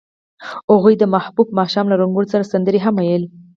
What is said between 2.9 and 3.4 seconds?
ویلې.